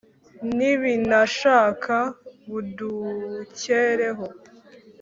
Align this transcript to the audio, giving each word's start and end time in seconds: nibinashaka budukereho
nibinashaka 0.57 1.95
budukereho 2.51 4.25